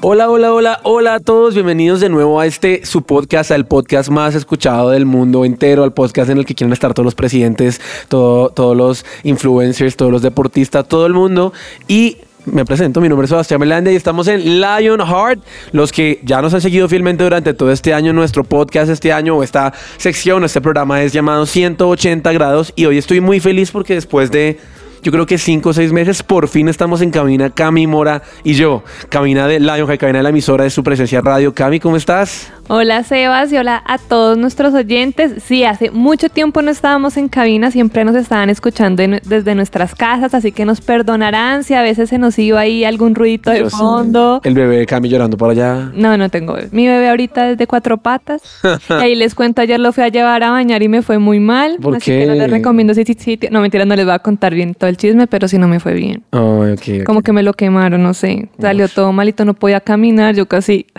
[0.03, 1.53] Hola, hola, hola, hola a todos.
[1.55, 5.93] Bienvenidos de nuevo a este su podcast, al podcast más escuchado del mundo entero, al
[5.93, 10.23] podcast en el que quieren estar todos los presidentes, todo- todos los influencers, todos los
[10.23, 11.53] deportistas, todo el mundo.
[11.87, 15.41] Y me presento, mi nombre es Sebastián Melande y estamos en Lionheart.
[15.73, 19.37] Los que ya nos han seguido fielmente durante todo este año, nuestro podcast este año
[19.37, 23.93] o esta sección, este programa es llamado 180 grados y hoy estoy muy feliz porque
[23.95, 24.59] después de
[25.03, 28.55] yo creo que cinco o seis meses, por fin estamos en cabina, Cami Mora y
[28.55, 28.83] yo.
[29.09, 31.55] Cabina de Lionheart, cabina de la emisora de su presencia radio.
[31.55, 32.53] Cami, ¿cómo estás?
[32.69, 35.43] Hola Sebas y hola a todos nuestros oyentes.
[35.43, 39.95] Sí, hace mucho tiempo no estábamos en cabina, siempre nos estaban escuchando en- desde nuestras
[39.95, 43.69] casas, así que nos perdonarán si a veces se nos iba ahí algún ruidito de
[43.71, 44.41] fondo.
[44.45, 45.91] El bebé de Cami llorando por allá.
[45.95, 46.69] No, no tengo bebé.
[46.73, 48.43] Mi bebé ahorita es de cuatro patas.
[48.89, 51.41] y ahí les cuento, ayer lo fui a llevar a bañar y me fue muy
[51.41, 51.79] mal.
[51.81, 52.39] ¿Por así que no qué?
[52.41, 53.49] les recomiendo ese sitio.
[53.51, 55.81] No, mentira, no les voy a contar bien todo el chisme, pero sí no me
[55.81, 56.23] fue bien.
[56.33, 57.05] Ay, ok, ok.
[57.05, 58.49] Como que me lo quemaron, no sé.
[58.61, 60.87] Salió todo malito, no podía caminar, yo casi...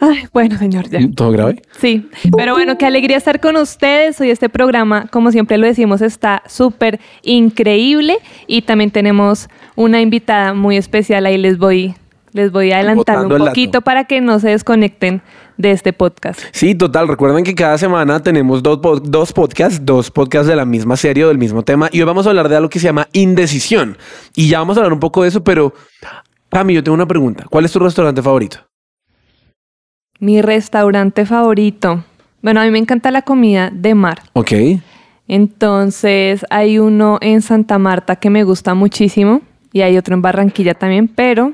[0.00, 1.00] Ay, bueno, señor, ya.
[1.12, 1.62] ¿Todo grave?
[1.72, 4.20] Sí, pero bueno, qué alegría estar con ustedes.
[4.20, 10.54] Hoy este programa, como siempre lo decimos, está súper increíble y también tenemos una invitada
[10.54, 11.26] muy especial.
[11.26, 11.96] Ahí les voy,
[12.32, 15.22] les voy a adelantar un poquito para que no se desconecten
[15.56, 16.40] de este podcast.
[16.52, 17.08] Sí, total.
[17.08, 21.28] Recuerden que cada semana tenemos dos, dos podcasts, dos podcasts de la misma serie o
[21.28, 21.88] del mismo tema.
[21.92, 23.98] Y hoy vamos a hablar de algo que se llama indecisión.
[24.34, 25.74] Y ya vamos a hablar un poco de eso, pero
[26.48, 27.44] Cami, yo tengo una pregunta.
[27.50, 28.58] ¿Cuál es tu restaurante favorito?
[30.20, 32.04] Mi restaurante favorito.
[32.40, 34.22] Bueno, a mí me encanta la comida de mar.
[34.32, 34.52] Ok.
[35.26, 40.74] Entonces hay uno en Santa Marta que me gusta muchísimo y hay otro en Barranquilla
[40.74, 41.52] también, pero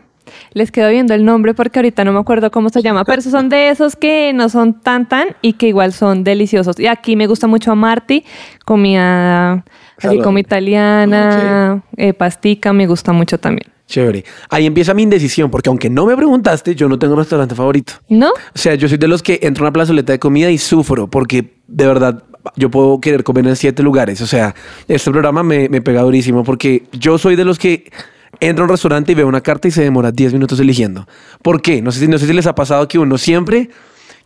[0.52, 3.32] les quedo viendo el nombre porque ahorita no me acuerdo cómo se llama, pero esos
[3.32, 6.78] son de esos que no son tan tan y que igual son deliciosos.
[6.78, 8.24] Y aquí me gusta mucho a Marti,
[8.64, 9.64] comida
[9.98, 13.70] así como italiana, eh, pastica, me gusta mucho también.
[13.86, 14.24] Chévere.
[14.48, 17.94] Ahí empieza mi indecisión, porque aunque no me preguntaste, yo no tengo un restaurante favorito.
[18.08, 18.30] ¿No?
[18.30, 21.06] O sea, yo soy de los que entro a una plazoleta de comida y sufro,
[21.08, 22.24] porque de verdad
[22.56, 24.20] yo puedo querer comer en siete lugares.
[24.20, 24.54] O sea,
[24.88, 27.90] este programa me, me pega durísimo, porque yo soy de los que
[28.40, 31.06] entro a un restaurante y veo una carta y se demora 10 minutos eligiendo.
[31.42, 31.82] ¿Por qué?
[31.82, 33.70] No sé, si- no sé si les ha pasado que uno siempre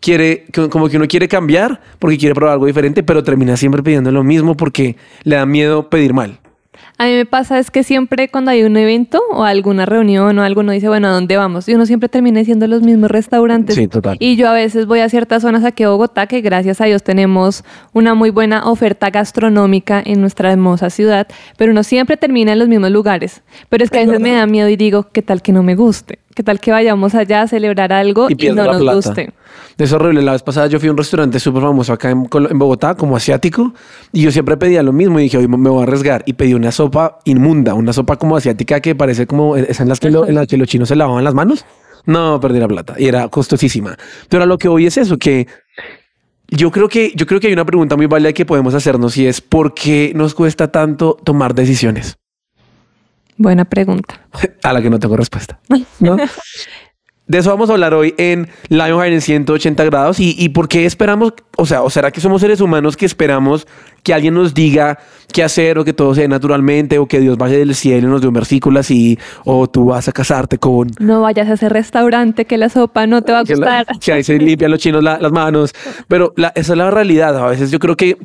[0.00, 4.10] quiere, como que uno quiere cambiar porque quiere probar algo diferente, pero termina siempre pidiendo
[4.12, 6.40] lo mismo porque le da miedo pedir mal.
[7.00, 10.42] A mí me pasa es que siempre cuando hay un evento o alguna reunión o
[10.42, 11.68] algo, uno dice, bueno, ¿a dónde vamos?
[11.68, 13.76] Y uno siempre termina diciendo los mismos restaurantes.
[13.76, 14.16] Sí, total.
[14.18, 17.04] Y yo a veces voy a ciertas zonas aquí a Bogotá que gracias a Dios
[17.04, 22.58] tenemos una muy buena oferta gastronómica en nuestra hermosa ciudad, pero uno siempre termina en
[22.58, 23.42] los mismos lugares.
[23.68, 25.76] Pero es que a veces me da miedo y digo, ¿qué tal que no me
[25.76, 26.18] guste?
[26.38, 28.94] ¿Qué tal que vayamos allá a celebrar algo y, no nos plata.
[28.94, 29.32] guste?
[29.76, 30.22] Es horrible.
[30.22, 33.74] La vez pasada yo fui a un restaurante súper famoso acá en, Bogotá, como asiático,
[34.12, 36.22] y yo siempre pedía lo mismo y dije, hoy me voy a arriesgar.
[36.26, 39.98] Y pedí una sopa inmunda, una sopa como asiática que parece como esa en las
[39.98, 41.64] que, lo- en las que los chinos se lavaban las manos.
[42.06, 43.96] No, perdí la plata y era costosísima.
[44.28, 45.48] Pero a lo que hoy es eso, que
[46.46, 49.26] yo creo que, yo creo que hay una pregunta muy válida que podemos hacernos y
[49.26, 52.16] es ¿por qué nos cuesta tanto tomar decisiones?
[53.38, 54.20] Buena pregunta.
[54.62, 55.58] a la que no tengo respuesta.
[56.00, 56.16] ¿no?
[57.26, 60.86] De eso vamos a hablar hoy en Lionheart en 180 grados y, y por qué
[60.86, 63.66] esperamos, o sea, o será que somos seres humanos que esperamos
[64.02, 64.98] que alguien nos diga
[65.30, 68.22] qué hacer o que todo sea naturalmente o que Dios vaya del cielo y nos
[68.22, 70.88] dé un versículo así o tú vas a casarte con...
[71.00, 73.98] No vayas a ese restaurante que la sopa no te va a que, la- gustar.
[74.00, 75.74] que ahí se limpian los chinos la- las manos,
[76.08, 77.36] pero la- esa es la realidad.
[77.36, 78.16] A veces yo creo que,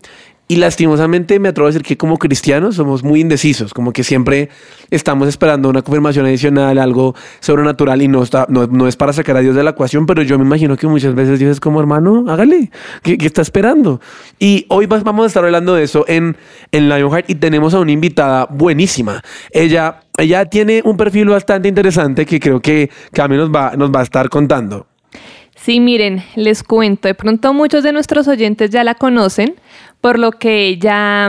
[0.54, 4.50] Y lastimosamente me atrevo a decir que como cristianos somos muy indecisos, como que siempre
[4.92, 9.40] estamos esperando una confirmación adicional, algo sobrenatural y no, está, no, es para sacar a
[9.40, 12.26] Dios de la ecuación, pero yo me imagino que muchas veces Dios es como hermano,
[12.28, 12.70] hágale,
[13.02, 14.00] ¿qué, está esperando?
[14.38, 16.38] Y hoy vamos a estar hablando de eso en,
[16.72, 19.24] en Lionheart y tenemos a una invitada buenísima.
[19.50, 24.02] Ella, ella tiene un perfil bastante interesante que creo que Cami nos va, nos va
[24.02, 24.86] a estar contando.
[25.64, 29.56] Sí, miren, les cuento, de pronto muchos de nuestros oyentes ya la conocen,
[30.02, 31.28] por lo que ella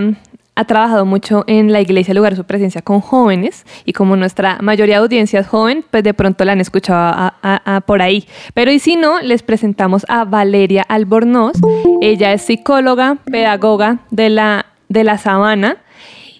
[0.56, 4.58] ha trabajado mucho en la iglesia lugar de su presencia con jóvenes y como nuestra
[4.60, 7.32] mayoría de audiencia es joven, pues de pronto la han escuchado
[7.86, 8.26] por ahí.
[8.54, 11.54] Pero y si no, les presentamos a Valeria Albornoz.
[12.00, 15.76] Ella es psicóloga, pedagoga de la, de la Sabana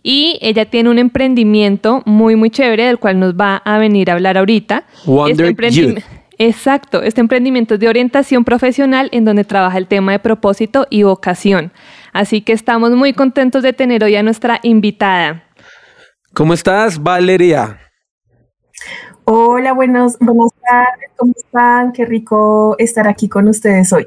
[0.03, 4.15] y ella tiene un emprendimiento muy, muy chévere del cual nos va a venir a
[4.15, 4.83] hablar ahorita.
[5.07, 6.03] Wonder este
[6.39, 11.05] Exacto, este emprendimiento es de orientación profesional en donde trabaja el tema de propósito y
[11.05, 11.73] vocación.
[12.13, 15.45] Así que estamos muy contentos de tener hoy a nuestra invitada.
[16.33, 17.79] ¿Cómo estás, Valeria?
[19.25, 21.93] Hola, buenos, buenas tardes, ¿cómo están?
[21.93, 24.05] Qué rico estar aquí con ustedes hoy.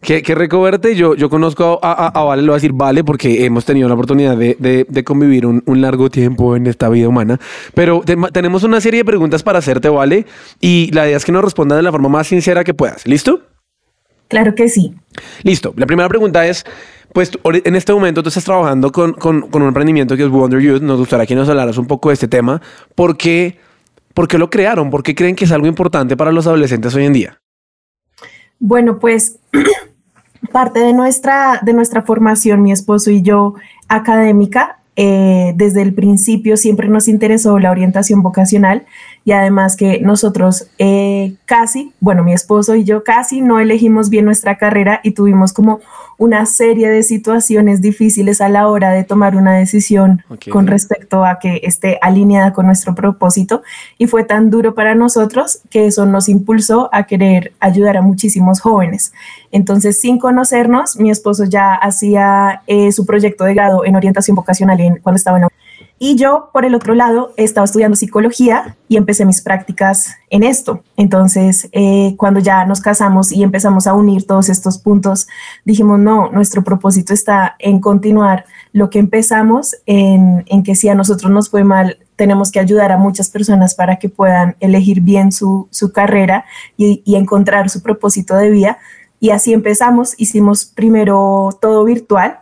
[0.00, 0.96] Qué, verte.
[0.96, 4.36] Yo, yo conozco a, Vale, lo voy a decir Vale, porque hemos tenido la oportunidad
[4.36, 7.38] de, convivir un, largo tiempo en esta vida humana.
[7.74, 8.02] Pero
[8.32, 10.26] tenemos una serie de preguntas para hacerte, Vale,
[10.60, 13.06] y la idea es que nos respondas de la forma más sincera que puedas.
[13.06, 13.42] ¿Listo?
[14.28, 14.94] Claro que sí.
[15.42, 15.74] Listo.
[15.76, 16.64] La primera pregunta es,
[17.12, 20.80] pues en este momento tú estás trabajando con, un emprendimiento que es Wonder Youth.
[20.80, 22.62] Nos gustaría que nos hablaras un poco de este tema.
[22.94, 23.58] ¿Por qué,
[24.14, 24.88] ¿Por qué lo crearon?
[24.88, 27.40] ¿Por qué creen que es algo importante para los adolescentes hoy en día?
[28.60, 29.38] Bueno, pues
[30.50, 33.54] parte de nuestra, de nuestra formación, mi esposo y yo,
[33.88, 38.84] académica, eh, desde el principio siempre nos interesó la orientación vocacional
[39.24, 44.24] y además que nosotros eh, casi, bueno, mi esposo y yo casi no elegimos bien
[44.24, 45.80] nuestra carrera y tuvimos como
[46.16, 51.38] una serie de situaciones difíciles a la hora de tomar una decisión con respecto a
[51.38, 53.62] que esté alineada con nuestro propósito
[53.96, 58.60] y fue tan duro para nosotros que eso nos impulsó a querer ayudar a muchísimos
[58.60, 59.12] jóvenes.
[59.50, 64.80] Entonces, sin conocernos, mi esposo ya hacía eh, su proyecto de grado en orientación vocacional
[64.80, 65.48] en, cuando estaba en la
[66.02, 70.82] y yo, por el otro lado, estaba estudiando psicología y empecé mis prácticas en esto.
[70.96, 75.28] Entonces, eh, cuando ya nos casamos y empezamos a unir todos estos puntos,
[75.66, 81.30] dijimos, no, nuestro propósito está en continuar lo que empezamos, en, que si a nosotros
[81.30, 85.68] nos fue mal, tenemos que ayudar a muchas personas para que puedan elegir bien su,
[85.92, 86.46] carrera
[86.78, 88.78] y, y encontrar su propósito de vida.
[89.20, 92.38] Y así empezamos, hicimos primero todo virtual,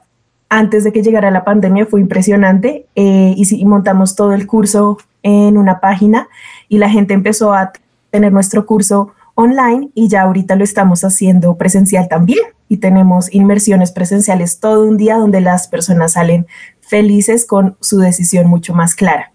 [0.48, 5.58] antes de que llegara la pandemia fue impresionante eh, y, montamos todo el curso en
[5.58, 6.28] una página
[6.68, 7.72] y la gente empezó a
[8.10, 13.92] tener nuestro curso online y ya ahorita lo estamos haciendo presencial también y tenemos inmersiones
[13.92, 16.46] presenciales todo un día donde las personas salen
[16.80, 19.32] felices con su decisión mucho más clara.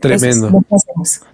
[0.00, 0.50] Tremendo.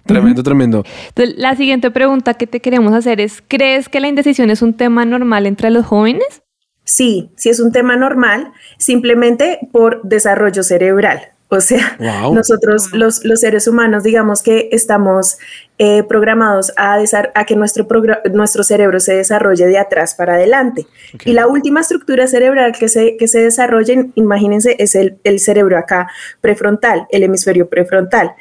[0.06, 0.84] Tremendo, tremendo.
[1.14, 5.04] la siguiente pregunta que te queremos hacer es, ¿crees que la indecisión es un tema
[5.04, 6.43] normal entre los jóvenes?
[6.84, 11.34] Sí, sí es un tema normal, simplemente por desarrollo cerebral.
[11.48, 11.96] O sea,
[12.32, 15.38] nosotros los, seres humanos, digamos que estamos
[15.78, 16.98] eh, programados a,
[17.34, 17.86] a que nuestro,
[18.32, 20.86] nuestro cerebro se desarrolle de atrás para adelante.
[21.24, 25.78] Y la última estructura cerebral que se, que se desarrolla, imagínense, es el, el cerebro
[25.78, 26.08] acá
[26.40, 28.34] prefrontal, el hemisferio prefrontal.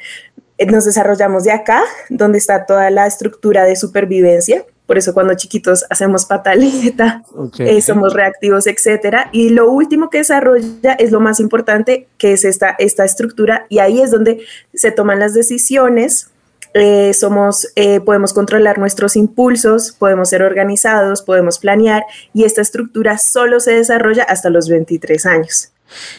[0.66, 5.84] Nos desarrollamos de acá, donde está toda la estructura de supervivencia por eso cuando chiquitos
[5.88, 7.22] hacemos pataleta,
[7.58, 9.30] eh, somos reactivos, etcétera.
[9.32, 13.78] Y lo último que desarrolla es lo más importante, que es esta, esta estructura, y
[13.78, 16.30] ahí es donde se toman las decisiones.
[16.74, 23.16] Eh, somos, eh, podemos controlar nuestros impulsos, podemos ser organizados, podemos planear, y esta estructura
[23.16, 25.73] solo se desarrolla hasta los 23 años.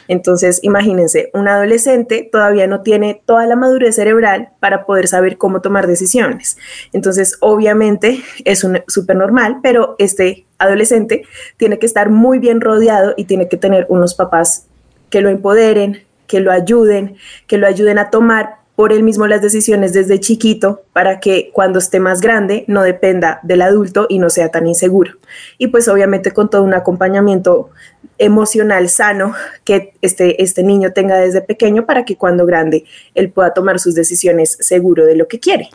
[0.08, 5.62] Entonces, imagínense, un adolescente todavía no tiene toda la madurez cerebral para poder saber cómo
[5.62, 6.58] tomar decisiones.
[6.94, 11.24] Entonces, obviamente es súper normal, pero este adolescente
[11.58, 14.68] tiene que estar muy bien rodeado y tiene que tener unos papás
[15.10, 17.18] que lo empoderen, que lo ayuden,
[17.48, 21.80] que lo ayuden a tomar por él mismo las decisiones desde chiquito para que cuando
[21.80, 25.14] esté más grande no dependa del adulto y no sea tan inseguro.
[25.58, 27.70] Y pues obviamente con todo un acompañamiento
[28.18, 33.54] emocional sano que este, este niño tenga desde pequeño para que cuando grande él pueda
[33.54, 35.70] tomar sus decisiones seguro de lo que quiere.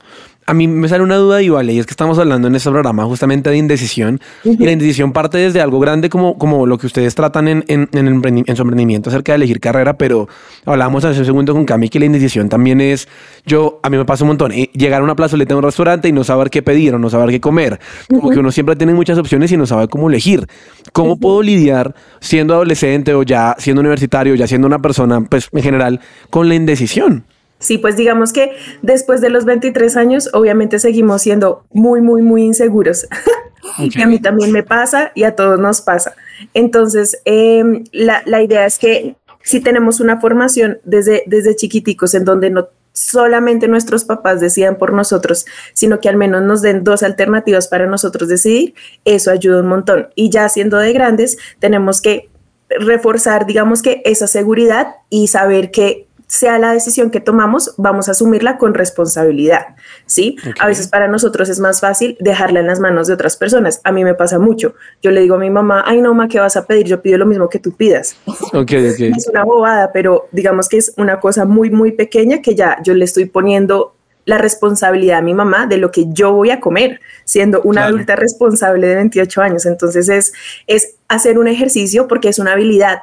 [0.51, 2.69] A mí me sale una duda y vale, y es que estamos hablando en este
[2.71, 6.89] programa justamente de indecisión y la indecisión parte desde algo grande como, como lo que
[6.89, 10.29] ustedes tratan en, en, en, en su emprendimiento acerca de elegir carrera, pero
[10.65, 13.07] hablábamos hace un segundo con Cami que la indecisión también es,
[13.47, 16.09] yo, a mí me pasa un montón, eh, llegar a una plazoleta de un restaurante
[16.09, 17.79] y no saber qué pedir o no saber qué comer,
[18.09, 20.49] como que uno siempre tiene muchas opciones y no sabe cómo elegir.
[20.93, 25.63] ¿Cómo puedo lidiar siendo adolescente o ya siendo universitario, ya siendo una persona, pues en
[25.63, 27.25] general, con la indecisión?
[27.61, 32.43] Sí, pues digamos que después de los 23 años, obviamente seguimos siendo muy, muy, muy
[32.43, 33.07] inseguros.
[33.79, 36.15] y a mí también me pasa y a todos nos pasa.
[36.55, 42.25] Entonces, em, la, la, idea es que si tenemos una formación desde, desde chiquiticos en
[42.25, 47.03] donde no solamente nuestros papás decidan por nosotros, sino que al menos nos den dos
[47.03, 48.75] alternativas para nosotros decidir,
[49.05, 50.09] eso ayuda un montón.
[50.15, 52.31] Y ya siendo de grandes, tenemos que
[52.69, 58.13] reforzar, digamos que esa seguridad y saber que sea la decisión que tomamos, vamos a
[58.13, 59.75] asumirla con responsabilidad,
[60.07, 60.37] ¿sí?
[60.61, 63.81] A veces para nosotros es más fácil dejarla en las manos de otras personas.
[63.83, 64.75] A mí me pasa mucho.
[65.03, 66.87] Yo le digo a mi mamá, ay, no, ma, ¿qué vas a pedir?
[66.87, 68.17] Yo pido lo mismo que tú pidas.
[68.69, 72.95] es una bobada, pero digamos que es una cosa muy, muy pequeña que ya yo
[72.95, 77.01] le estoy poniendo la responsabilidad a mi mamá de lo que yo voy a comer,
[77.25, 79.67] siendo una adulta responsable de 28 años.
[79.67, 80.33] Entonces es,
[80.69, 83.01] es hacer un ejercicio porque es una habilidad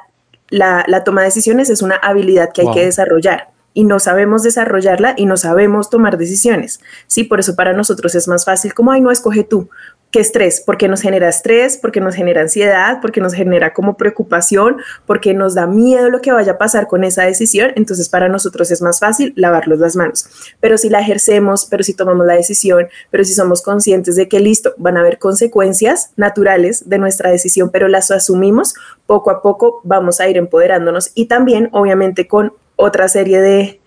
[0.50, 5.14] la, toma de decisiones es una habilidad que hay que desarrollar y no sabemos desarrollarla
[5.16, 6.80] y no sabemos tomar decisiones.
[7.06, 9.68] Sí, por eso para nosotros es más fácil como, ay, no, escoge tú.
[10.10, 10.62] ¿Qué estrés?
[10.64, 15.54] Porque nos genera estrés, porque nos genera ansiedad, porque nos genera como preocupación, porque nos
[15.54, 17.72] da miedo lo que vaya a pasar con esa decisión.
[17.76, 20.26] Entonces, para nosotros es más fácil lavarlos las manos.
[20.60, 24.40] Pero si la ejercemos, pero si tomamos la decisión, pero si somos conscientes de que
[24.40, 28.74] listo, van a haber consecuencias naturales de nuestra decisión, pero las asumimos,
[29.04, 33.82] poco a poco vamos a ir empoderándonos y también, obviamente, con otra serie de,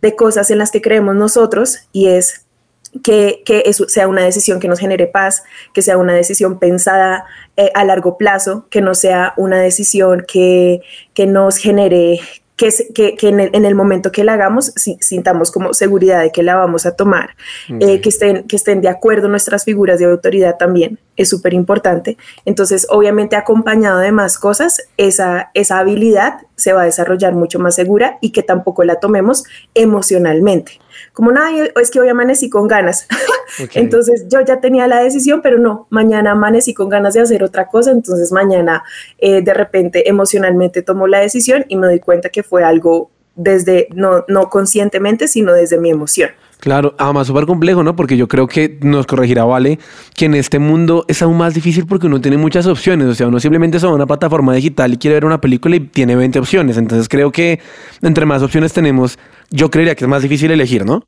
[0.00, 2.46] de cosas en las que creemos nosotros y es
[3.02, 7.24] que, que, eso sea una decisión que nos genere paz, que sea una decisión pensada
[7.56, 10.80] eh, a largo plazo, que no sea una decisión que,
[11.14, 12.20] que nos genere
[12.94, 16.86] que, que, en, el, momento que la hagamos sintamos como seguridad de que la vamos
[16.86, 17.30] a tomar,
[17.80, 22.16] eh, que, estén, que estén de acuerdo nuestras figuras de autoridad también, es súper importante.
[22.44, 27.74] Entonces, obviamente acompañado de más cosas, esa, esa habilidad se va a desarrollar mucho más
[27.74, 29.44] segura y que tampoco la tomemos
[29.74, 30.78] emocionalmente.
[31.12, 33.06] Como nada, es que hoy amanecí con ganas.
[33.74, 37.68] entonces yo ya tenía la decisión, pero no, mañana amanecí con ganas de hacer otra
[37.68, 38.82] cosa, entonces mañana
[39.18, 43.88] eh, de repente emocionalmente tomo la decisión y me doy cuenta que fue algo desde,
[43.94, 46.30] no, no conscientemente, sino desde mi emoción.
[46.62, 47.96] Claro, además súper complejo, ¿no?
[47.96, 49.80] Porque yo creo que nos corregirá Vale
[50.14, 53.08] que en este mundo es aún más difícil porque uno tiene muchas opciones.
[53.08, 55.74] O sea, uno simplemente se va a una plataforma digital y quiere ver una película
[55.74, 56.76] y tiene 20 opciones.
[56.76, 57.58] Entonces creo que
[58.00, 59.18] entre más opciones tenemos,
[59.50, 61.02] yo creería que es más difícil elegir, ¿no?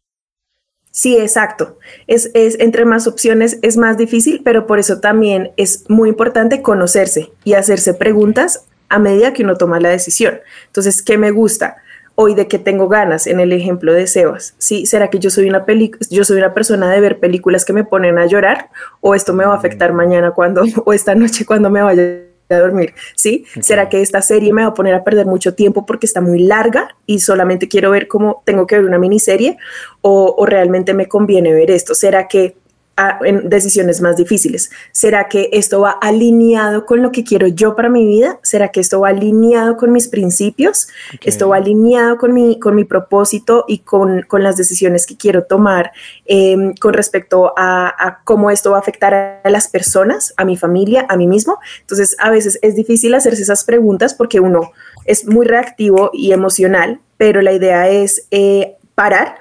[0.91, 1.79] Sí, exacto.
[2.09, 6.63] Es, es, entre más opciones es más difícil, pero por eso también es muy importante
[6.63, 10.41] conocerse y hacerse preguntas a medida que uno toma la decisión.
[10.67, 11.77] Entonces, ¿qué me gusta?
[12.17, 14.55] Hoy de qué tengo ganas en el ejemplo de Sebas.
[14.59, 14.87] ¿Sí?
[14.87, 15.65] ¿Será que yo soy una
[16.11, 19.45] yo soy una persona de ver películas que me ponen a llorar o esto me
[19.45, 23.47] va a afectar mañana cuando o esta noche cuando me vaya a dormir, ¿sí?
[23.61, 26.41] ¿Será que esta serie me va a poner a perder mucho tiempo porque está muy
[26.41, 29.57] larga y solamente quiero ver cómo tengo que ver una miniserie
[30.03, 31.95] o, o realmente me conviene ver esto?
[31.95, 32.57] ¿Será que
[33.25, 34.71] en decisiones más difíciles.
[34.93, 38.39] ¿Será que esto va alineado con lo que quiero yo para mi vida?
[38.43, 40.89] ¿Será que esto va alineado con mis principios?
[41.25, 45.45] ¿Esto va alineado con mi, con mi propósito y con, con las decisiones que quiero
[45.45, 45.93] tomar
[46.27, 50.57] em, con respecto a, a, cómo esto va a afectar a las personas, a mi
[50.57, 51.59] familia, a mí mismo?
[51.81, 54.71] Entonces, a veces es difícil hacerse esas preguntas porque uno
[55.05, 58.27] es muy reactivo y emocional, pero la idea es...
[58.31, 59.37] Eh, parar,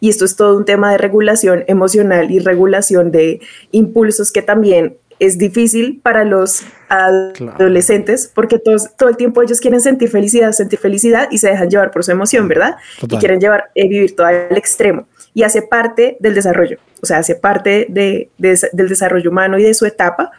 [0.00, 3.40] y esto es todo un tema de regulación emocional y regulación de
[3.72, 9.80] impulsos que también es difícil para los adolescentes porque todos, todo el tiempo ellos quieren
[9.80, 12.76] sentir felicidad, sentir felicidad y se dejan llevar por su emoción, ¿verdad?
[13.02, 17.18] Y quieren llevar, eh, vivir todo al extremo y hace parte del desarrollo, o sea,
[17.18, 20.32] hace parte de, del desarrollo humano y de su etapa,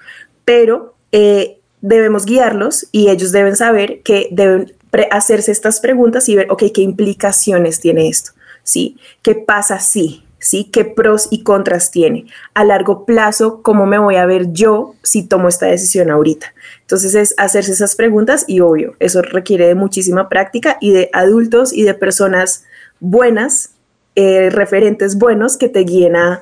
[0.44, 4.74] pero eh, debemos guiarlos y ellos deben saber que deben
[5.12, 8.32] hacerse estas preguntas y ver, ok, ¿qué implicaciones tiene esto?
[8.72, 8.98] ¿Sí?
[9.22, 10.24] ¿Qué pasa si?
[10.40, 10.70] ¿Sí?
[10.72, 12.25] ¿Qué pros y contras tiene?
[12.54, 16.54] A largo plazo, ¿cómo me voy a ver yo si tomo esta decisión ahorita?
[16.82, 21.74] Entonces es hacerse esas preguntas y obvio, eso requiere de muchísima práctica y de adultos
[21.74, 22.63] y de personas
[23.00, 23.75] buenas,
[24.16, 26.42] eh, referentes buenos que te guíen a,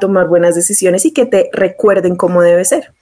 [0.00, 2.92] tomar buenas decisiones y que te recuerden cómo debe ser.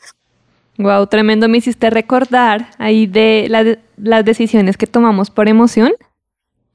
[0.76, 5.92] Wow, tremendo, me hiciste recordar ahí de las decisiones que tomamos por emoción,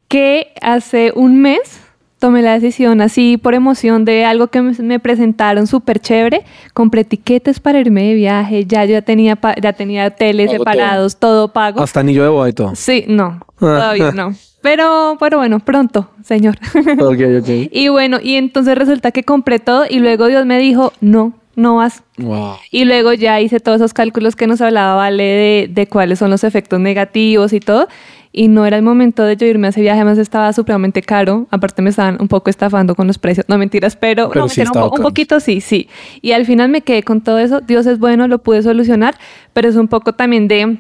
[0.10, 1.80] que hace un mes
[2.20, 6.44] tomé la decisión así por emoción de algo que me presentaron súper chévere.
[6.74, 8.66] Compré etiquetes para irme de viaje.
[8.66, 11.48] Ya yo ya tenía, ya tenía hoteles separados, todo.
[11.54, 11.82] pago.
[11.82, 12.76] Hasta anillo de boda y todo.
[12.76, 14.36] Sí, no, todavía no.
[14.62, 16.58] Pero, pero bueno, pronto, señor.
[17.00, 17.70] Ok, ok.
[17.72, 21.78] y bueno, y entonces resulta que compré todo y luego Dios me dijo, no, no
[21.78, 22.04] vas.
[22.18, 22.56] Wow.
[22.70, 26.30] Y luego ya hice todos esos cálculos que nos hablaba Vale de, de cuáles son
[26.30, 27.88] los efectos negativos y todo
[28.32, 31.48] y no era el momento de yo irme a ese viaje, además estaba supremamente caro,
[31.50, 34.78] aparte me estaban un poco estafando con los precios, no mentiras, pero, no, sí un,
[34.78, 35.90] un, poquito sí, sí.
[36.22, 39.16] Y al final me quedé con todo eso, Dios es bueno, lo pude solucionar,
[39.54, 40.78] pero es un poco también de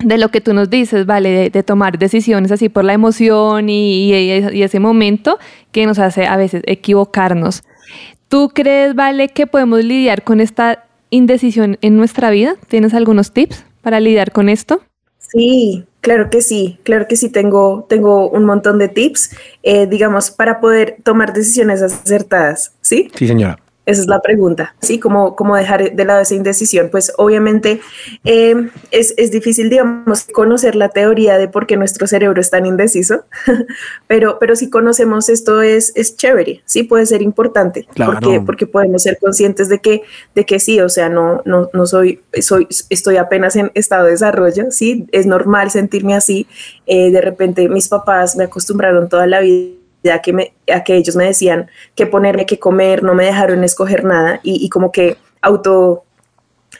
[0.00, 1.50] de lo que tú nos dices, ¿vale?
[1.50, 5.38] De, tomar decisiones así por la emoción y, y, ese momento
[5.72, 7.62] que nos hace a veces equivocarnos.
[8.28, 12.56] ¿Tú crees, Vale, que podemos lidiar con esta indecisión en nuestra vida?
[12.68, 14.80] ¿Tienes algunos tips para lidiar con esto?
[15.18, 19.30] Sí, claro que sí, claro que sí, tengo, tengo un montón de tips,
[19.62, 23.10] eh, digamos, para poder tomar decisiones acertadas, ¿sí?
[23.14, 23.58] Sí, señora.
[23.86, 24.98] Esa es la pregunta, ¿sí?
[24.98, 26.88] ¿Cómo, cómo dejar de lado esa indecisión?
[26.90, 27.80] Pues obviamente
[28.24, 32.64] eh, es, es, difícil, digamos, conocer la teoría de por qué nuestro cerebro es tan
[32.64, 33.24] indeciso,
[34.06, 36.84] pero, pero si conocemos esto es, es chévere, ¿sí?
[36.84, 40.02] Puede ser importante, porque, porque podemos ser conscientes de que,
[40.34, 44.12] de que sí, o sea, no, no, no soy, soy, estoy apenas en estado de
[44.12, 45.06] desarrollo, ¿sí?
[45.12, 46.46] Es normal sentirme así.
[46.86, 50.96] Eh, de repente mis papás me acostumbraron toda la vida a que, me, a que
[50.96, 55.16] ellos me decían qué ponerme, qué comer, no me dejaron escoger nada y, como que
[55.40, 56.04] auto,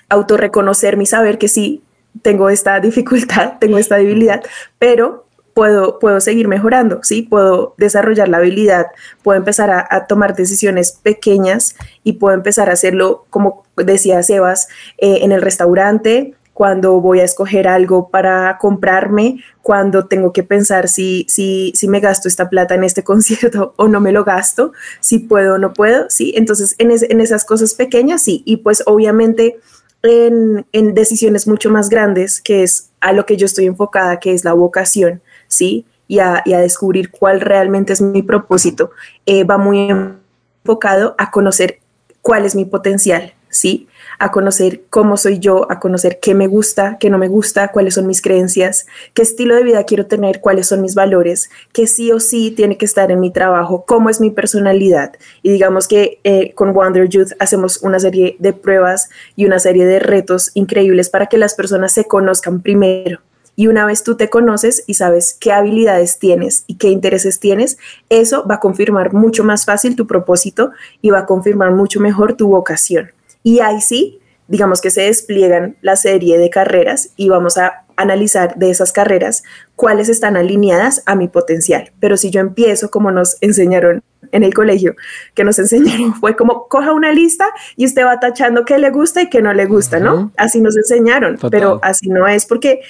[0.08, 1.82] auto reconocer mi saber que sí,
[2.22, 4.42] tengo esta dificultad, tengo esta debilidad,
[4.78, 7.22] pero puedo, puedo seguir mejorando, ¿sí?
[7.22, 8.86] Puedo desarrollar la habilidad,
[9.22, 15.20] puedo empezar a, tomar decisiones pequeñas y puedo empezar a hacerlo, como decía Sebas, eh,
[15.22, 21.26] en el restaurante, cuando voy a escoger algo para comprarme, cuando tengo que pensar si,
[21.28, 25.18] si, si me gasto esta plata en este concierto o no me lo gasto, si
[25.18, 26.32] puedo o no puedo, ¿sí?
[26.36, 28.42] Entonces, en, en esas cosas pequeñas, sí.
[28.46, 29.58] Y pues obviamente
[30.04, 34.32] en, en, decisiones mucho más grandes, que es a lo que yo estoy enfocada, que
[34.32, 35.86] es la vocación, ¿sí?
[36.06, 38.90] Y a, y a descubrir cuál realmente es mi propósito,
[39.26, 41.80] eh, va muy enfocado a conocer
[42.22, 43.88] cuál es mi potencial, ¿sí?
[44.18, 47.94] a conocer cómo soy yo, a conocer qué me gusta, qué no me gusta, cuáles
[47.94, 52.12] son mis creencias, qué estilo de vida quiero tener, cuáles son mis valores, qué sí
[52.12, 55.12] o sí tiene que estar en mi trabajo, cómo es mi personalidad.
[55.42, 59.86] Y digamos que eh, con Wonder Youth hacemos una serie de pruebas y una serie
[59.86, 63.20] de retos increíbles para que las personas se conozcan primero.
[63.56, 67.78] Y una vez tú te conoces y sabes qué habilidades tienes y qué intereses tienes,
[68.08, 72.34] eso va a confirmar mucho más fácil tu propósito y va a confirmar mucho mejor
[72.34, 73.13] tu vocación.
[73.44, 78.56] Y ahí sí, digamos que se despliegan la serie de carreras y vamos a analizar
[78.56, 79.44] de esas carreras
[79.76, 81.92] cuáles están alineadas a mi potencial.
[82.00, 84.02] Pero si yo empiezo como nos enseñaron
[84.32, 84.96] en el colegio,
[85.34, 89.22] que nos enseñaron fue como coja una lista y usted va tachando qué le gusta
[89.22, 90.32] y qué no le gusta, ¿no?
[90.36, 92.80] Así nos enseñaron, pero así no es porque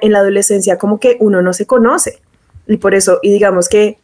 [0.00, 2.22] en la adolescencia como que uno no se conoce.
[2.66, 3.98] Y por eso, y digamos que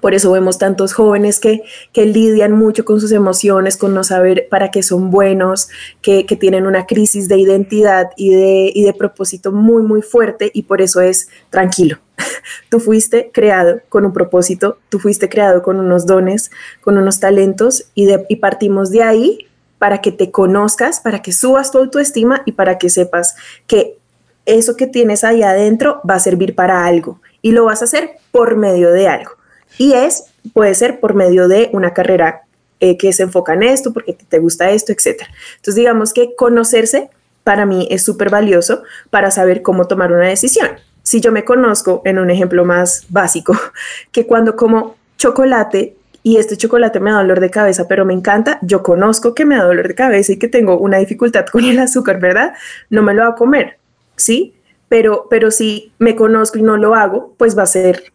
[0.00, 4.48] por eso vemos tantos jóvenes que, que, lidian mucho con sus emociones, con no saber
[4.50, 5.68] para qué son buenos,
[6.02, 10.50] que, que tienen una crisis de identidad y de, y de, propósito muy, muy fuerte
[10.54, 11.98] y por eso es tranquilo.
[12.68, 17.86] Tú fuiste creado con un propósito, tú fuiste creado con unos dones, con unos talentos
[17.94, 19.46] y, de, y partimos de ahí
[19.78, 23.34] para que te conozcas, para que subas tu autoestima y para que sepas
[23.66, 23.98] que
[24.46, 28.12] eso que tienes ahí adentro va a servir para algo y lo vas a hacer
[28.30, 29.32] por medio de algo.
[29.78, 32.42] Y es, puede ser por medio de una carrera
[32.80, 35.22] eh, que se enfoca en esto, porque te gusta esto, etc.
[35.56, 37.10] Entonces, digamos que conocerse
[37.44, 40.68] para mí es súper valioso para saber cómo tomar una decisión.
[41.02, 43.54] Si yo me conozco, en un ejemplo más básico,
[44.12, 48.58] que cuando como chocolate y este chocolate me da dolor de cabeza, pero me encanta,
[48.62, 51.78] yo conozco que me da dolor de cabeza y que tengo una dificultad con el
[51.78, 52.54] azúcar, ¿verdad?
[52.88, 53.76] No me lo va a comer,
[54.16, 54.54] ¿sí?
[54.88, 58.13] Pero, pero si me conozco y no lo hago, pues va a ser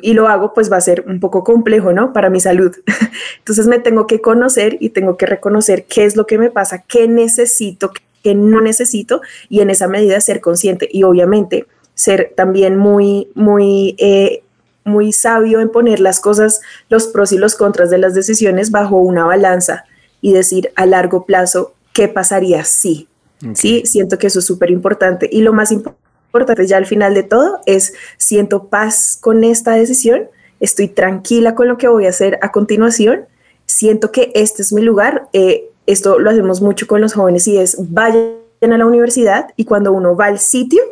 [0.00, 2.12] y lo hago, pues va a ser un poco complejo, ¿no?
[2.12, 2.74] Para mi salud.
[3.38, 6.84] Entonces me tengo que conocer y tengo que reconocer qué es lo que me pasa,
[6.86, 12.76] qué necesito, qué no necesito y en esa medida ser consciente y obviamente ser también
[12.76, 14.42] muy, muy, eh,
[14.84, 18.96] muy sabio en poner las cosas, los pros y los contras de las decisiones bajo
[18.96, 19.84] una balanza
[20.20, 23.08] y decir a largo plazo qué pasaría si.
[23.54, 27.12] Sí, siento que eso es súper importante y lo más importante importante ya al final
[27.14, 30.28] de todo es siento paz con esta decisión,
[30.60, 33.26] estoy tranquila con lo que voy a hacer a continuación,
[33.66, 35.28] siento que este es mi lugar.
[35.32, 39.64] Eh, esto lo hacemos mucho con los jóvenes y es vayan a la universidad y
[39.64, 40.82] cuando uno va al sitio,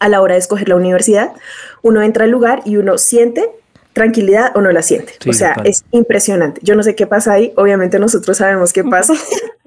[0.00, 1.32] a la hora de escoger la universidad,
[1.82, 3.50] uno entra al lugar y uno siente
[3.92, 5.14] tranquilidad o no la siente.
[5.20, 5.70] Sí, o sea, total.
[5.70, 6.60] es impresionante.
[6.64, 9.14] Yo no sé qué pasa ahí, obviamente nosotros sabemos qué pasa,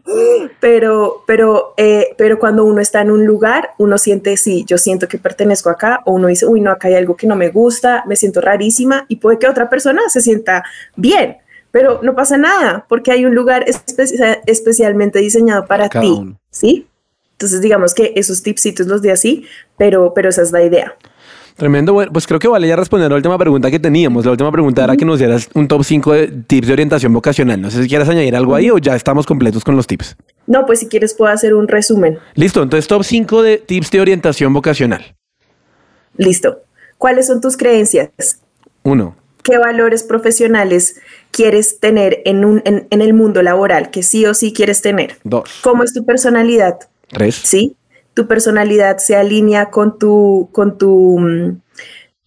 [0.59, 5.07] pero, pero, eh, pero cuando uno está en un lugar, uno siente, sí, yo siento
[5.07, 8.03] que pertenezco acá, o uno dice, uy, no, acá hay algo que no me gusta,
[8.07, 10.63] me siento rarísima, y puede que otra persona se sienta
[10.95, 11.37] bien,
[11.71, 16.39] pero no pasa nada, porque hay un lugar espe- especialmente diseñado para Cada ti, uno.
[16.49, 16.87] ¿sí?
[17.33, 19.45] Entonces, digamos que esos tipsitos los di así,
[19.77, 20.95] pero, pero esa es la idea.
[21.55, 21.93] Tremendo.
[21.93, 24.25] Bueno, pues creo que vale ya responder la última pregunta que teníamos.
[24.25, 27.61] La última pregunta era que nos dieras un top 5 de tips de orientación vocacional.
[27.61, 30.17] No sé si quieres añadir algo ahí o ya estamos completos con los tips.
[30.47, 32.19] No, pues si quieres puedo hacer un resumen.
[32.33, 35.15] Listo, entonces top 5 de tips de orientación vocacional.
[36.17, 36.61] Listo.
[36.97, 38.09] ¿Cuáles son tus creencias?
[38.83, 39.15] Uno.
[39.41, 40.97] ¿Qué valores profesionales
[41.31, 45.17] quieres tener en, un, en, en el mundo laboral que sí o sí quieres tener?
[45.23, 45.59] Dos.
[45.61, 46.79] ¿Cómo es tu personalidad?
[47.07, 47.35] Tres.
[47.35, 47.75] ¿Sí?
[48.15, 51.61] Tu personalidad se alinea con tu, con tu, mm,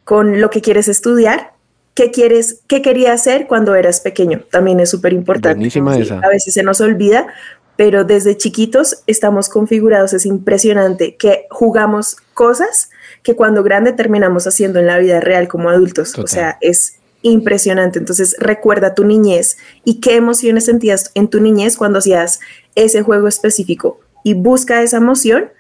[0.04, 1.54] con lo que quieres estudiar.
[1.94, 4.44] ¿Qué quieres, qué querías hacer cuando eras pequeño?
[4.52, 5.68] También es súper importante.
[5.68, 5.80] Sí.
[5.80, 7.26] A veces se nos olvida,
[7.74, 10.12] pero desde chiquitos estamos configurados.
[10.12, 12.90] Es impresionante que jugamos cosas
[13.24, 16.12] que cuando grande terminamos haciendo en la vida real como adultos.
[16.12, 16.24] Total.
[16.24, 17.98] O sea, es impresionante.
[17.98, 22.40] Entonces recuerda tu niñez y qué emociones sentías en tu niñez cuando hacías
[22.74, 25.50] ese juego específico y busca esa emoción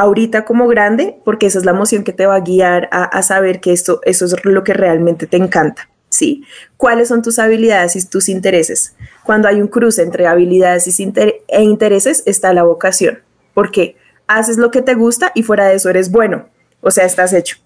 [0.00, 3.22] ahorita como grande porque esa es la emoción que te va a guiar a, a
[3.22, 5.88] saber que esto, eso es lo que realmente te encanta.
[6.08, 6.42] ¿Sí?
[6.76, 8.96] ¿Cuáles son tus habilidades y tus intereses?
[9.22, 13.20] Cuando hay un cruce entre habilidades e intereses está la vocación.
[13.54, 16.48] Porque haces lo que te gusta y fuera de eso eres bueno.
[16.80, 17.56] O sea, estás hecho.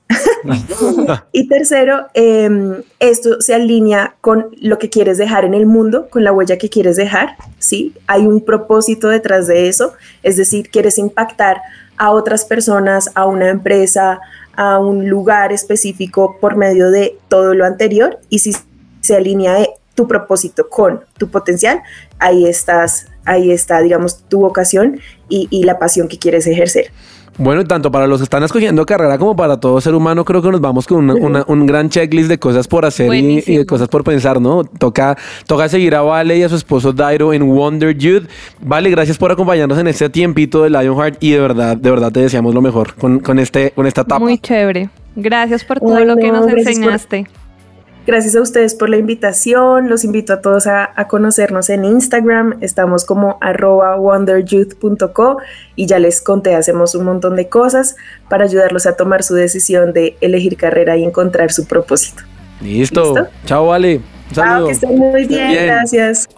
[1.32, 6.22] Y tercero, eh, esto se alinea con lo que quieres dejar en el mundo, con
[6.24, 7.94] la huella que quieres dejar, ¿sí?
[8.06, 11.62] Hay un propósito detrás de eso, es decir, quieres impactar
[11.96, 14.20] a otras personas, a una empresa,
[14.56, 18.54] a un lugar específico por medio de todo lo anterior y si
[19.00, 21.82] se alinea tu propósito con tu potencial,
[22.18, 26.90] ahí estás, ahí está, digamos, tu vocación y, y la pasión que quieres ejercer.
[27.36, 30.50] Bueno, tanto para los que están escogiendo carrera como para todo ser humano, creo que
[30.50, 33.66] nos vamos con una- una- un gran checklist de cosas por hacer y, y de
[33.66, 34.62] cosas por pensar, ¿no?
[34.64, 35.16] Toca,
[35.46, 38.24] toca seguir a Vale y a su esposo Dairo en Wonder Youth.
[38.60, 42.20] Vale, gracias por acompañarnos en este tiempito de Lionheart y de verdad, de verdad te
[42.20, 44.20] deseamos lo mejor con, con, este, con esta etapa.
[44.20, 44.88] Muy chévere.
[45.16, 47.26] Gracias por todo Ay, lo que no, nos por- enseñaste.
[48.06, 49.88] Gracias a ustedes por la invitación.
[49.88, 52.58] Los invito a todos a, a conocernos en Instagram.
[52.60, 55.38] Estamos como arroba wonderyouth.co
[55.74, 57.96] y ya les conté, hacemos un montón de cosas
[58.28, 62.22] para ayudarlos a tomar su decisión de elegir carrera y encontrar su propósito.
[62.60, 63.14] Listo.
[63.14, 63.28] ¿Listo?
[63.46, 63.96] Chao, Vale.
[63.96, 65.66] Un Chao, que estén muy bien, Bien.
[65.66, 66.28] gracias.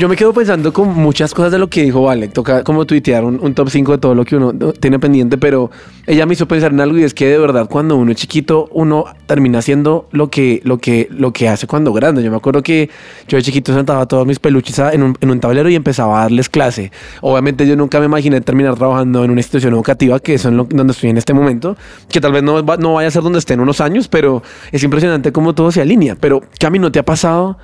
[0.00, 2.28] Yo me quedo pensando con muchas cosas de lo que dijo Vale.
[2.28, 4.72] Toca como tuitear un, un top 5 de todo lo que uno ¿no?
[4.72, 5.70] tiene pendiente, pero
[6.06, 8.66] ella me hizo pensar en algo y es que de verdad cuando uno es chiquito,
[8.72, 12.22] uno termina haciendo lo que, lo que, lo que hace cuando grande.
[12.22, 12.88] Yo me acuerdo que
[13.28, 16.22] yo de chiquito sentaba todos mis peluches en un, en un tablero y empezaba a
[16.22, 16.90] darles clase.
[17.20, 20.64] Obviamente yo nunca me imaginé terminar trabajando en una institución educativa, que es en lo,
[20.64, 21.76] donde estoy en este momento,
[22.08, 24.82] que tal vez no, no vaya a ser donde esté en unos años, pero es
[24.82, 26.16] impresionante cómo todo se alinea.
[26.18, 27.58] Pero, Cami, ¿no te ha pasado?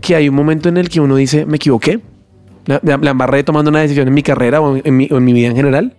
[0.00, 2.00] Que hay un momento en el que uno dice, me equivoqué,
[2.66, 5.24] la, la- la embarré tomando una decisión en mi carrera o en, mi, o en
[5.24, 5.94] mi vida en general.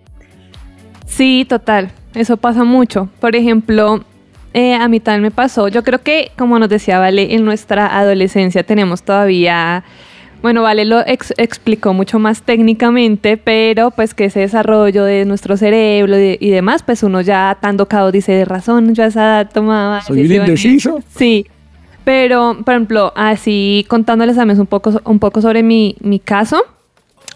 [1.06, 1.90] Sí, total.
[2.14, 3.08] Eso pasa mucho.
[3.20, 4.04] Por ejemplo,
[4.54, 5.68] eh, a mí también me pasó.
[5.68, 9.84] Yo creo que, como nos decía Vale, en nuestra adolescencia tenemos todavía.
[10.42, 15.56] Bueno, Vale lo ex- explicó mucho más técnicamente, pero pues que ese desarrollo de nuestro
[15.56, 19.20] cerebro y, y demás, pues uno ya tan tocado dice de razón, yo a esa
[19.42, 20.00] edad tomaba.
[20.02, 20.48] Soy un decisiones".
[20.48, 21.00] indeciso.
[21.16, 21.46] Sí.
[22.04, 26.62] Pero, por ejemplo, así contándoles mí un poco, un poco sobre mi, mi caso,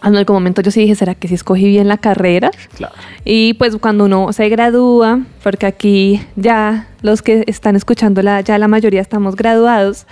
[0.03, 2.51] en algún momento yo sí dije, ¿será que sí escogí bien la carrera?
[2.77, 2.95] Claro.
[3.25, 8.69] Y pues cuando uno se gradúa, porque aquí ya los que están escuchándola, ya la
[8.69, 10.07] mayoría estamos graduados,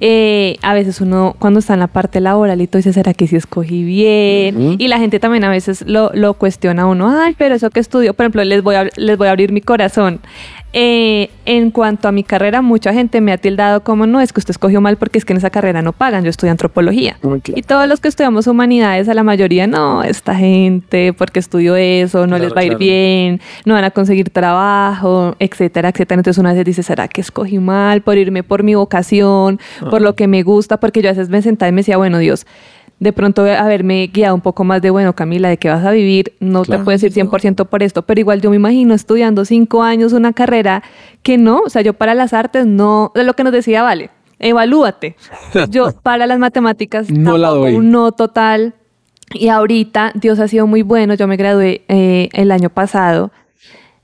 [0.00, 3.26] eh, a veces uno cuando está en la parte laboral y todo dice, ¿será que
[3.26, 4.76] sí escogí bien?
[4.78, 7.80] Y la gente también a veces lo, lo, cuestiona a uno, ay, pero eso que
[7.80, 10.20] estudio, por ejemplo, les voy a, les voy a abrir mi corazón.
[10.78, 14.40] Eh, en cuanto a mi carrera, mucha gente me ha tildado como no, es que
[14.40, 17.16] usted escogió mal porque es que en esa carrera no pagan, yo estudio antropología.
[17.46, 22.26] Y todos los que estudiamos humanidades, a la mayoría, no, esta gente, porque estudió eso,
[22.26, 26.18] no les va a ir bien, no van a conseguir trabajo, etcétera, etcétera.
[26.20, 29.58] Entonces una vez dice, ¿será que escogí mal por irme por mi vocación,
[29.90, 30.78] por lo que me gusta?
[30.78, 32.46] Porque yo a veces me sentaba y me decía, bueno, Dios,
[32.98, 36.34] de pronto haberme guiado un poco más de, bueno, Camila, ¿de qué vas a vivir?
[36.40, 40.12] No te puedo decir 100% por esto, pero igual yo me imagino estudiando cinco años
[40.12, 40.82] una carrera
[41.22, 44.10] que no, o sea, yo para las artes no, de lo que nos decía, vale,
[44.38, 45.16] evalúate.
[45.70, 47.74] Yo para las matemáticas no la doy.
[47.74, 48.74] un no total.
[49.32, 53.32] Y ahorita Dios ha sido muy bueno, yo me gradué eh, el año pasado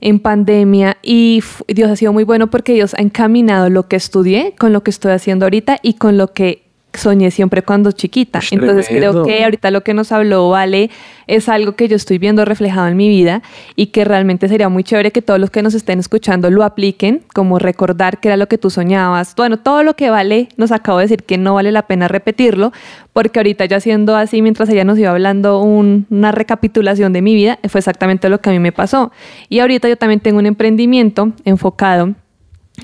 [0.03, 4.53] en pandemia y Dios ha sido muy bueno porque Dios ha encaminado lo que estudié
[4.59, 6.62] con lo que estoy haciendo ahorita y con lo que
[6.99, 8.39] soñé siempre cuando chiquita.
[8.51, 10.89] Entonces creo que ahorita lo que nos habló Vale
[11.27, 13.41] es algo que yo estoy viendo reflejado en mi vida
[13.75, 17.23] y que realmente sería muy chévere que todos los que nos estén escuchando lo apliquen,
[17.33, 19.35] como recordar que era lo que tú soñabas.
[19.35, 22.71] Bueno, todo lo que Vale nos acabo de decir que no vale la pena repetirlo,
[23.13, 27.59] porque ahorita ya haciendo así, mientras ella nos iba hablando una recapitulación de mi vida,
[27.69, 29.11] fue exactamente lo que a mí me pasó.
[29.49, 32.15] Y ahorita yo también tengo un emprendimiento enfocado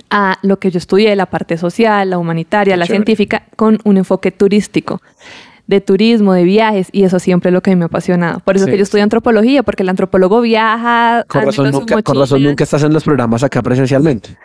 [0.09, 4.31] a lo que yo estudié, la parte social, la humanitaria, la científica, con un enfoque
[4.31, 5.01] turístico
[5.67, 8.39] de turismo, de viajes, y eso siempre es lo que a mí me ha apasionado.
[8.39, 11.23] Por eso que yo estudio antropología, porque el antropólogo viaja.
[11.27, 14.35] Con razón, nunca, con razón nunca estás en los programas acá presencialmente.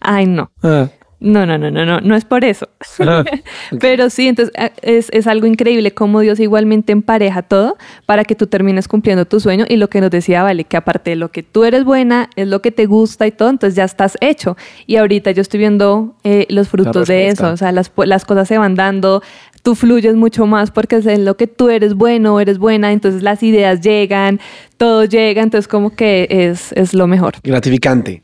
[0.00, 0.50] Ay, no.
[0.62, 0.88] Ah.
[1.24, 2.68] No, no, no, no, no, no es por eso.
[3.00, 3.24] Ah,
[3.80, 8.34] Pero sí, entonces eh, es, es, algo increíble cómo Dios igualmente empareja todo para que
[8.34, 11.30] tú termines cumpliendo tu sueño y lo que nos decía Vale, que aparte de lo
[11.30, 14.58] que tú eres buena, es lo que te gusta y todo, entonces ya estás hecho.
[14.86, 18.46] Y ahorita yo estoy viendo eh, los frutos de eso, o sea, las, las cosas
[18.46, 19.22] se van dando,
[19.62, 23.22] tú fluyes mucho más porque es en lo que tú eres bueno, eres buena, entonces
[23.22, 24.40] las ideas llegan,
[24.76, 27.36] todo llega, entonces como que es, es lo mejor.
[27.42, 28.22] Gratificante.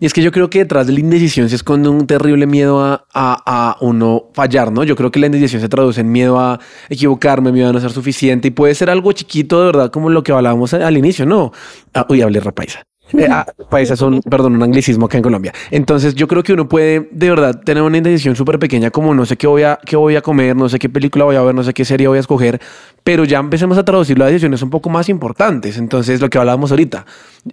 [0.00, 2.80] Y es que yo creo que detrás de la indecisión se esconde un terrible miedo
[2.80, 4.84] a, a, uno fallar, ¿no?
[4.84, 7.90] Yo creo que la indecisión se traduce en miedo a equivocarme, miedo a no ser
[7.90, 11.52] suficiente y puede ser algo chiquito de verdad como lo que hablábamos al inicio, ¿no?
[11.94, 12.87] Ah, uy, hablé rapaisa.
[13.16, 15.52] Eh, ah, países son, perdón, un anglicismo acá en Colombia.
[15.70, 19.24] Entonces yo creo que uno puede de verdad tener una indecisión súper pequeña como no
[19.24, 21.54] sé qué voy, a, qué voy a comer, no sé qué película voy a ver,
[21.54, 22.60] no sé qué serie voy a escoger,
[23.04, 25.78] pero ya empecemos a traducirlo a decisiones un poco más importantes.
[25.78, 27.06] Entonces lo que hablábamos ahorita,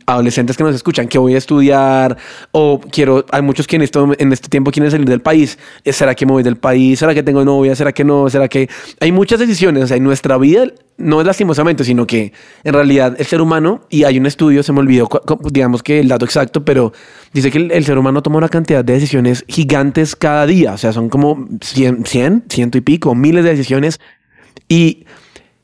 [0.06, 2.18] adolescentes que nos escuchan, ¿qué voy a estudiar?
[2.52, 5.58] O quiero, hay muchos que en, esto, en este tiempo quieren salir del país.
[5.86, 7.00] ¿Será que me voy del país?
[7.00, 7.76] ¿Será que tengo novia?
[7.76, 8.30] ¿Será que no?
[8.30, 8.70] ¿Será que...?
[9.00, 9.84] Hay muchas decisiones.
[9.84, 10.66] O sea, en nuestra vida
[10.98, 12.32] no es lastimosamente, sino que
[12.64, 15.10] en realidad el ser humano, y hay un estudio, se me olvidó,
[15.52, 16.94] digamos que el dato exacto, pero
[17.34, 20.94] dice que el, ser humano toma una cantidad de decisiones gigantes cada día, o sea,
[20.94, 24.00] son como 100, 100 ciento y pico, miles de decisiones,
[24.70, 25.06] y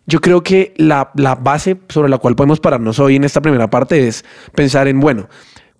[0.06, 3.70] yo creo que la, la base sobre la cual podemos pararnos hoy en esta primera
[3.70, 5.30] parte es pensar en, bueno,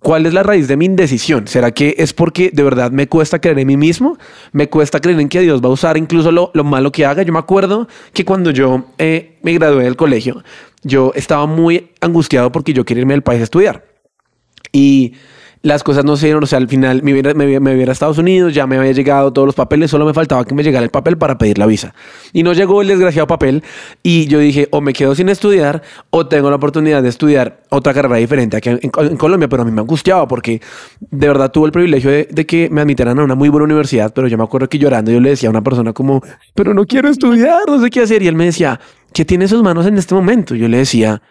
[0.02, 1.46] ¿Cuál es la raíz de mi indecisión?
[1.46, 4.18] ¿Será que es porque de verdad me cuesta creer en mí mismo?
[4.50, 7.22] ¿Me cuesta creer en que Dios va a usar incluso lo, lo malo que haga?
[7.22, 10.42] Yo me acuerdo que cuando yo eh, me gradué del colegio,
[10.82, 13.84] yo estaba muy angustiado porque yo quería irme del país a estudiar.
[14.72, 15.12] Y
[15.62, 18.18] las cosas no se dieron, o sea, al final me hubiera, me, me a Estados
[18.18, 20.90] Unidos, ya me había llegado todos los papeles, solo me faltaba que me llegara el
[20.90, 21.94] papel para pedir la visa.
[22.32, 23.62] Y no llegó el desgraciado papel
[24.02, 27.94] y yo dije, o me quedo sin estudiar o tengo la oportunidad de estudiar otra
[27.94, 30.60] carrera diferente aquí en, Colombia, pero a mí me angustiaba porque
[31.00, 34.26] de verdad tuve el privilegio de, que me admitieran a una muy buena universidad, pero
[34.26, 36.22] yo me acuerdo que llorando yo le decía a una persona como,
[36.54, 38.22] pero no quiero estudiar, no sé qué hacer.
[38.22, 38.80] Y él me decía,
[39.12, 40.56] ¿qué tiene sus manos en este momento?
[40.56, 41.22] Yo le decía,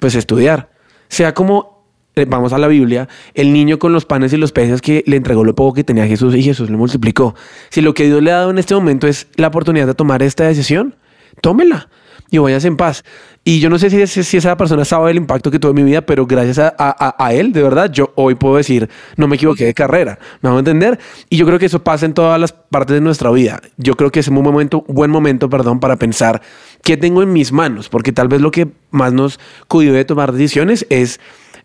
[0.00, 0.70] pues estudiar.
[1.08, 1.77] Sea como
[2.26, 5.44] vamos a la Biblia, el niño con los panes y los peces que le entregó
[5.44, 7.34] lo poco que tenía Jesús y Jesús lo multiplicó.
[7.70, 10.22] Si lo que Dios le ha dado en este momento es la oportunidad de tomar
[10.22, 10.96] esta decisión,
[11.40, 11.88] tómela
[12.30, 13.04] y vayas en paz.
[13.44, 15.82] Y yo no sé si, si, esa persona sabe el impacto que tuvo en mi
[15.82, 19.64] vida, pero gracias a, a, él, de verdad, yo hoy puedo decir, no me equivoqué
[19.64, 20.18] de carrera.
[20.42, 20.98] ¿Me hago entender?
[21.30, 23.62] Y yo creo que eso pasa en todas las partes de nuestra vida.
[23.78, 26.42] Yo creo que es un momento, buen momento, perdón, para pensar
[26.82, 30.32] qué tengo en mis manos, porque tal vez lo que más nos cuide de tomar
[30.32, 31.18] decisiones es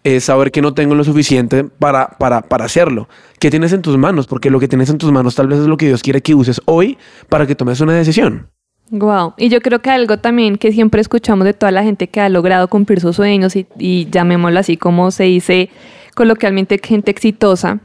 [0.04, 3.08] es saber que no tengo lo suficiente para, para, para hacerlo.
[3.40, 4.28] ¿Qué tienes en tus manos?
[4.28, 6.36] Porque lo que tienes en tus manos tal vez es lo que Dios quiere que
[6.36, 6.98] uses hoy
[7.30, 8.50] para que tomes una decisión.
[8.92, 9.34] Wow.
[9.38, 12.30] Y yo creo que algo también que siempre escuchamos de toda la gente que ha
[12.30, 15.70] logrado cumplir sus sueños y, y llamémoslo así como se dice
[16.16, 17.80] coloquialmente gente exitosa,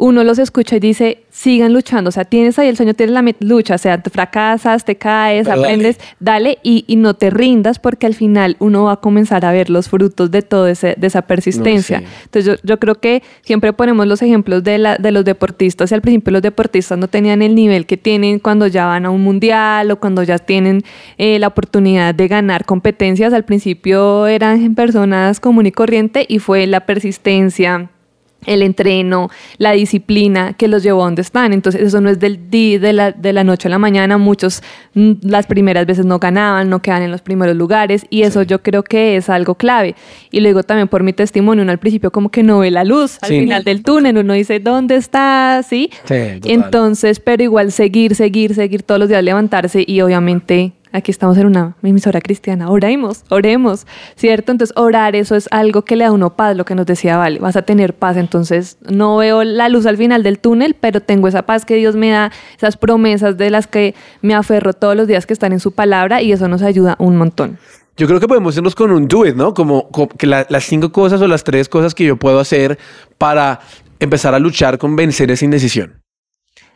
[0.00, 3.22] uno los escucha y dice, sigan luchando, o sea, tienes ahí el sueño, tienes la
[3.40, 8.06] lucha, o sea, te fracasas, te caes, aprendes, dale, y, y, no te rindas porque
[8.06, 12.02] al final uno va a comenzar a ver los frutos de toda de esa persistencia.
[12.24, 15.94] Entonces yo, yo, creo que siempre ponemos los ejemplos de, la, de los deportistas y
[15.94, 19.22] al principio los deportistas no tenían el nivel que tienen cuando ya van a un
[19.22, 20.82] mundial o cuando ya tienen
[21.18, 26.66] eh, la oportunidad de ganar competencias, al principio eran personas común y corriente y fue
[26.66, 27.90] la persistencia
[28.46, 31.52] el entreno, la disciplina que los llevó a donde están.
[31.52, 34.18] Entonces, eso no es del día, de la, de la noche a la mañana.
[34.18, 34.62] Muchos
[34.94, 38.62] mm, las primeras veces no ganaban, no quedan en los primeros lugares y eso yo
[38.62, 39.94] creo que es algo clave.
[40.30, 42.84] Y lo digo también por mi testimonio, uno al principio como que no ve la
[42.84, 45.62] luz al final del túnel, uno dice, ¿dónde está?
[45.68, 45.90] ¿Sí?
[46.04, 51.38] sí Entonces, pero igual seguir, seguir, seguir todos los días, levantarse y obviamente Aquí estamos
[51.38, 52.70] en una emisora cristiana.
[52.70, 54.52] Oremos, oremos, ¿cierto?
[54.52, 57.38] Entonces, orar, eso es algo que le da uno paz, lo que nos decía Vale.
[57.38, 58.16] Vas a tener paz.
[58.16, 61.94] Entonces, no veo la luz al final del túnel, pero tengo esa paz que Dios
[61.94, 65.60] me da, esas promesas de las que me aferro todos los días que están en
[65.60, 67.58] su palabra y eso nos ayuda un montón.
[67.96, 69.52] Yo creo que podemos irnos con un do it, ¿no?
[69.52, 72.78] Como, que las cinco cosas o las tres cosas que yo puedo hacer
[73.18, 73.60] para
[73.98, 76.00] empezar a luchar con vencer esa indecisión.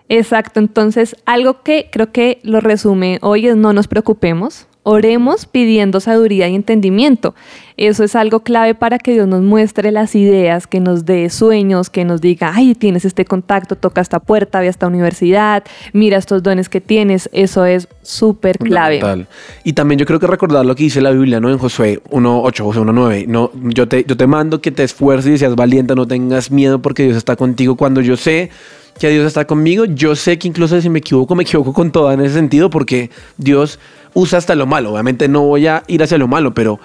[0.09, 5.99] Exacto, entonces algo que creo que lo resume hoy es no nos preocupemos, oremos pidiendo
[5.99, 7.35] sabiduría y entendimiento.
[7.77, 11.91] Eso es algo clave para que Dios nos muestre las ideas, que nos dé sueños,
[11.91, 16.19] que nos diga, ay, tienes este contacto, toca esta puerta, ve a esta universidad, mira
[16.19, 17.29] estos dones que tienes.
[17.33, 19.27] Eso es súper clave.
[19.65, 21.51] Y también yo creo que recordar lo que dice la Biblia, ¿no?
[21.51, 23.27] En Josué 1.8, Josué 1.9.
[23.27, 26.81] No, yo, te, yo te mando que te esfuerces y seas valiente, no tengas miedo
[26.81, 27.77] porque Dios está contigo.
[27.77, 28.51] Cuando yo sé
[28.99, 29.85] que Dios está conmigo.
[29.85, 33.11] Yo sé que incluso si me equivoco, me equivoco con toda en ese sentido porque
[33.37, 33.79] Dios
[34.15, 34.93] usa hasta lo malo.
[34.93, 36.79] Obviamente no voy a ir hacia lo malo, pero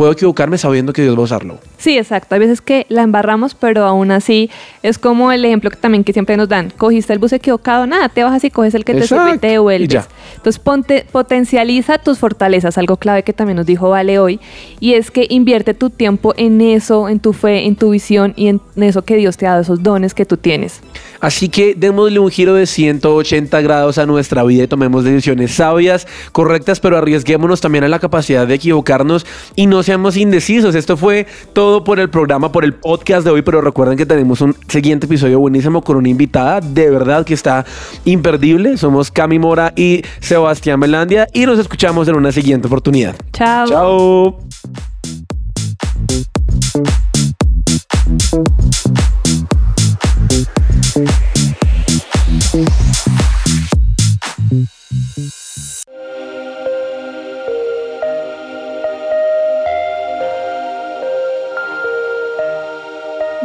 [0.00, 1.58] puedo equivocarme sabiendo que Dios va a usarlo.
[1.76, 2.34] Sí, exacto.
[2.34, 4.48] Hay veces que la embarramos, pero aún así
[4.82, 6.70] es como el ejemplo que también que siempre nos dan.
[6.70, 9.48] Cogiste el bus equivocado, nada, te bajas y coges el que te sirve y te
[9.48, 10.08] devuelves.
[10.36, 14.40] Entonces ponte, potencializa tus fortalezas, algo clave que también nos dijo Vale hoy,
[14.80, 18.48] y es que invierte tu tiempo en eso, en tu fe, en tu visión y
[18.48, 20.80] en eso que Dios te ha dado, esos dones que tú tienes.
[21.20, 26.06] Así que démosle un giro de 180 grados a nuestra vida y tomemos decisiones sabias,
[26.32, 30.74] correctas, pero arriesguémonos también a la capacidad de equivocarnos y no seamos indecisos.
[30.74, 34.40] Esto fue todo por el programa, por el podcast de hoy, pero recuerden que tenemos
[34.40, 37.64] un siguiente episodio buenísimo con una invitada de verdad que está
[38.04, 38.76] imperdible.
[38.76, 43.16] Somos Cami Mora y Sebastián Melandia y nos escuchamos en una siguiente oportunidad.
[43.32, 43.66] Chao.
[43.66, 44.38] Chao.